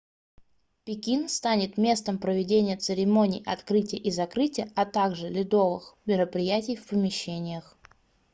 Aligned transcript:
пекин 0.83 1.29
станет 1.29 1.77
местом 1.77 2.17
проведения 2.17 2.75
церемоний 2.75 3.43
открытия 3.45 3.97
и 3.97 4.09
закрытия 4.09 4.71
а 4.75 4.83
также 4.87 5.29
ледовых 5.29 5.95
мероприятий 6.07 6.75
в 6.75 6.87
помещениях 6.87 7.77